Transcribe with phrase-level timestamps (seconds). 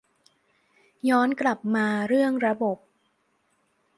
[1.09, 2.77] ย้อนกับมาเรื่องระบบ